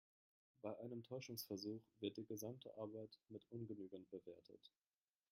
[0.63, 4.73] Bei einem Täuschungsversuch wird die gesamte Arbeit mit ungenügend bewertet.